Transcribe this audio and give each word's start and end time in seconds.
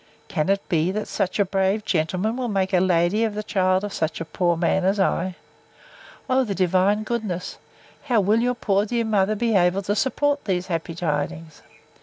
Can 0.29 0.49
it 0.49 0.67
be, 0.67 0.91
that 0.93 1.07
such 1.07 1.37
a 1.37 1.45
brave 1.45 1.85
gentleman 1.85 2.35
will 2.35 2.47
make 2.47 2.73
a 2.73 2.79
lady 2.79 3.23
of 3.23 3.35
the 3.35 3.43
child 3.43 3.83
of 3.83 3.93
such 3.93 4.19
a 4.19 4.25
poor 4.25 4.57
man 4.57 4.83
as 4.83 4.99
I? 4.99 5.35
O 6.27 6.43
the 6.43 6.55
divine 6.55 7.03
goodness! 7.03 7.59
How 8.05 8.19
will 8.19 8.39
your 8.39 8.55
poor 8.55 8.83
dear 8.87 9.05
mother 9.05 9.35
be 9.35 9.55
able 9.55 9.83
to 9.83 9.95
support 9.95 10.45
these 10.45 10.65
happy 10.65 10.95
tidings? 10.95 11.61